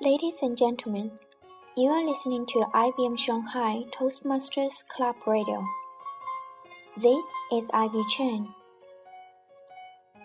[0.00, 1.10] Ladies and gentlemen,
[1.76, 5.62] you are listening to IBM Shanghai Toastmasters Club Radio.
[6.96, 8.48] This is Ivy Chen.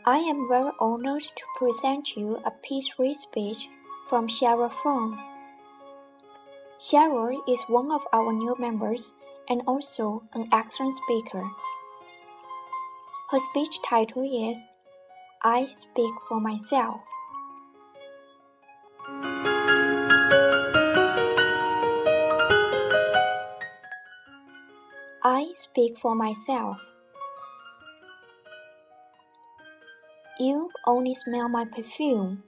[0.06, 3.68] I am very honored to present you a peace-free speech
[4.08, 5.20] from Cheryl Fong.
[6.80, 9.14] Cheryl is one of our new members
[9.50, 11.44] and also an excellent speaker.
[13.30, 14.58] Her speech title is
[15.44, 17.02] I Speak for Myself.
[25.26, 26.78] I speak for myself.
[30.40, 32.44] You only smell my perfume,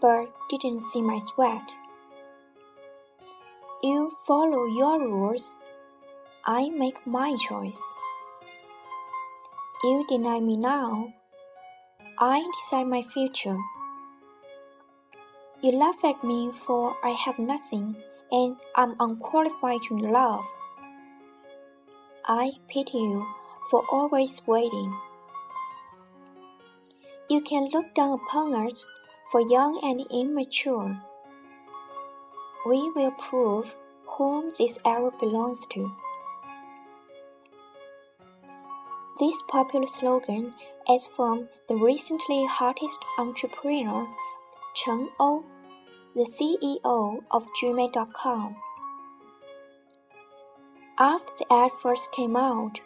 [0.00, 1.68] but didn't see my sweat.
[3.82, 5.54] You follow your rules,
[6.46, 7.82] I make my choice.
[9.84, 11.12] You deny me now,
[12.18, 13.58] I decide my future.
[15.60, 17.94] You laugh at me for I have nothing
[18.32, 20.44] and I'm unqualified to love.
[22.24, 23.26] I pity you
[23.70, 24.98] for always waiting.
[27.28, 28.86] You can look down upon us
[29.30, 31.02] for young and immature.
[32.64, 33.66] We will prove
[34.06, 35.92] whom this era belongs to.
[39.18, 40.54] This popular slogan
[40.90, 44.06] is from the recently hottest entrepreneur,
[44.74, 45.42] Chen Ou,
[46.14, 48.56] the CEO of Jumei.com.
[50.98, 52.78] After the ad first came out,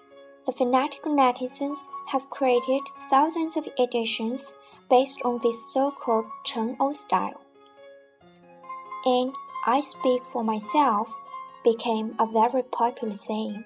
[0.47, 4.55] the fanatical netizens have created thousands of editions
[4.89, 7.41] based on this so-called Chen Ou style.
[9.05, 9.33] And
[9.67, 11.09] I speak for myself
[11.65, 13.65] became a very popular saying.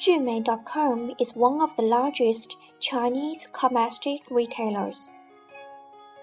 [0.00, 5.10] Jumei.com is one of the largest Chinese cosmetic retailers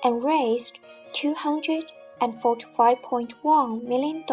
[0.04, 0.80] and raised
[1.14, 4.24] $245.1 million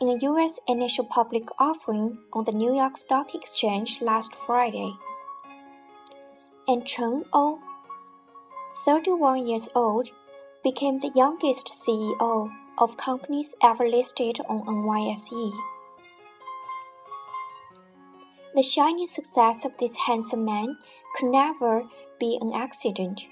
[0.00, 0.58] in a U.S.
[0.66, 4.92] initial public offering on the New York Stock Exchange last Friday.
[6.66, 7.60] And Chen Ou,
[8.84, 10.10] 31 years old,
[10.64, 15.52] became the youngest CEO of companies ever listed on NYSE.
[18.58, 20.78] The shining success of this handsome man
[21.14, 21.88] could never
[22.18, 23.24] be an accident.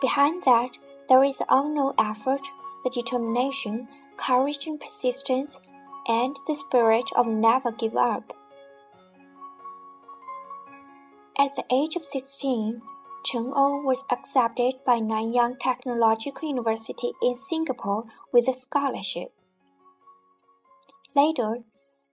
[0.00, 0.70] Behind that,
[1.08, 2.42] there is unknown effort,
[2.84, 5.58] the determination, courage and persistence,
[6.06, 8.32] and the spirit of never give up.
[11.36, 12.80] At the age of 16,
[13.24, 19.32] Chen Ou oh was accepted by Nanyang Technological University in Singapore with a scholarship.
[21.16, 21.64] Later,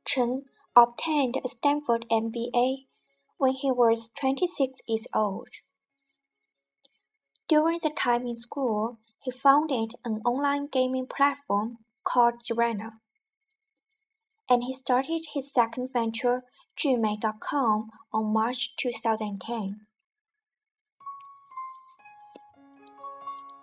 [0.04, 0.46] Chen
[0.76, 2.88] obtained a Stanford MBA
[3.38, 5.48] when he was 26 years old.
[7.48, 13.00] During the time in school, he founded an online gaming platform called Garena.
[14.50, 16.44] And he started his second venture,
[16.78, 19.88] Jumei.com, on March 2010.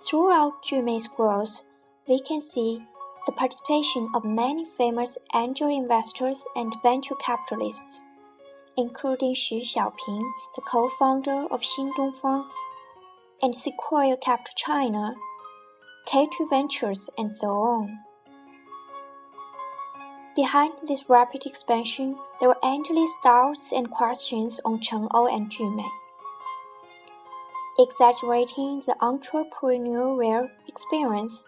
[0.09, 1.63] Throughout Jumei's growth,
[2.09, 2.85] we can see
[3.27, 8.03] the participation of many famous angel investors and venture capitalists,
[8.77, 12.49] including Xu Xiaoping, the co-founder of Xindongfang,
[13.43, 15.15] and Sequoia Capital China,
[16.09, 17.99] K2 Ventures, and so on.
[20.35, 25.89] Behind this rapid expansion, there were endless doubts and questions on Chen Ou and Jumei.
[27.79, 31.45] Exaggerating the entrepreneurial experience,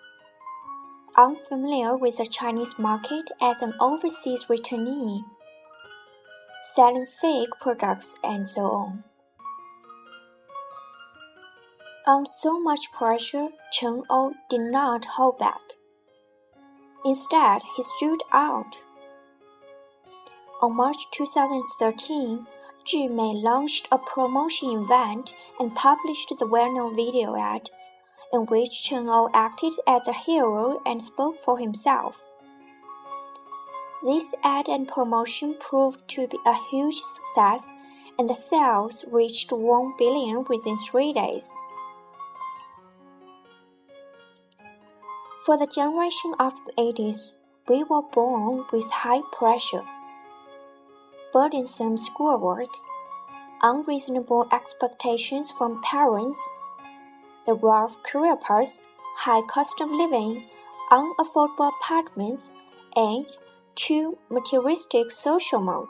[1.16, 5.22] unfamiliar with the Chinese market as an overseas returnee,
[6.75, 9.04] selling fake products, and so on.
[12.06, 15.60] Under so much pressure, Chen Ou did not hold back.
[17.04, 18.78] Instead, he stood out.
[20.60, 22.46] On March 2013,
[22.87, 27.70] Jumei launched a promotion event and published the well-known video ad,
[28.32, 32.17] in which Chen Ou acted as the hero and spoke for himself.
[34.03, 37.69] This ad and promotion proved to be a huge success,
[38.19, 41.50] and the sales reached 1 billion within three days.
[45.47, 47.37] For the generation of the 80s,
[47.69, 49.85] we were born with high pressure,
[51.32, 52.69] burdensome schoolwork,
[53.62, 56.41] unreasonable expectations from parents,
[57.46, 58.81] the rough career paths,
[59.17, 60.49] high cost of living,
[60.91, 62.50] unaffordable apartments,
[62.96, 63.26] and
[63.75, 65.88] too materialistic social mode.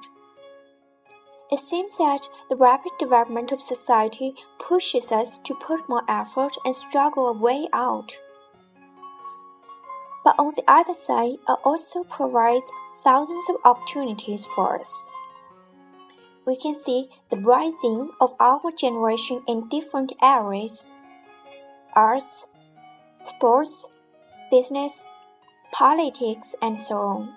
[1.50, 6.74] It seems that the rapid development of society pushes us to put more effort and
[6.74, 8.16] struggle a way out.
[10.24, 12.64] But on the other side, it also provides
[13.02, 15.04] thousands of opportunities for us.
[16.46, 20.90] We can see the rising of our generation in different areas
[21.94, 22.46] arts,
[23.24, 23.86] sports,
[24.50, 25.06] business,
[25.72, 27.34] politics, and so on.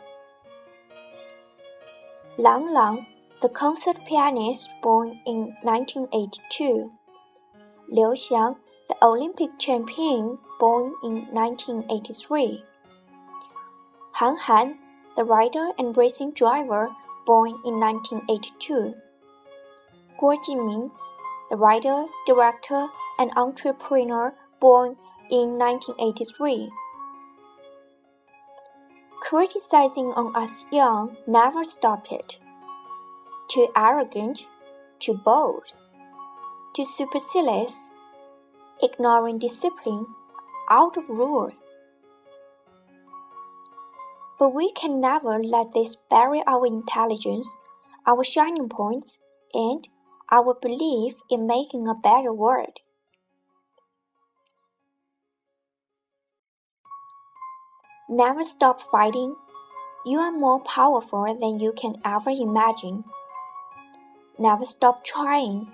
[2.38, 3.08] Lang Lang,
[3.42, 6.92] the concert pianist born in 1982.
[7.90, 8.58] Liu Xiang,
[8.88, 12.64] the Olympic champion born in 1983.
[14.14, 14.78] Han Han,
[15.16, 16.90] the rider and racing driver
[17.26, 18.94] born in 1982.
[20.20, 20.92] Guo Jingming,
[21.50, 22.88] the writer, director,
[23.20, 24.98] and entrepreneur born
[25.30, 26.72] in 1983.
[29.22, 32.38] Criticizing on us young never stopped it.
[33.50, 34.46] Too arrogant,
[35.00, 35.64] too bold,
[36.76, 37.76] too supercilious,
[38.82, 40.06] ignoring discipline,
[40.70, 41.52] out of rule.
[44.40, 47.48] But we can never let this bury our intelligence,
[48.06, 49.20] our shining points,
[49.54, 49.88] and
[50.32, 52.80] our belief in making a better world.
[58.10, 59.36] Never stop fighting.
[60.06, 63.04] You are more powerful than you can ever imagine.
[64.40, 65.68] Never stop trying.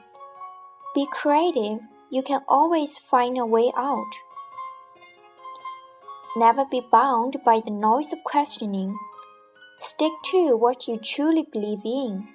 [0.96, 1.82] Be creative.
[2.10, 4.10] You can always find a way out.
[6.36, 8.98] Never be bound by the noise of questioning.
[9.80, 12.28] Stick to what you truly believe in.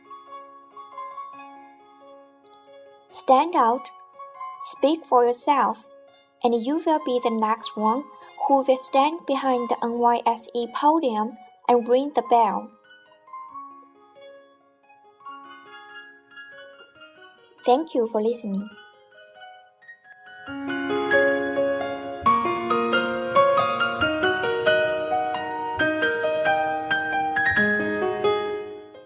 [3.13, 3.91] Stand out,
[4.63, 5.79] speak for yourself,
[6.45, 8.05] and you will be the next one
[8.49, 11.37] who will stand behind the NYSE podium
[11.69, 12.71] and ring the bell.
[17.67, 18.71] Thank you for listening.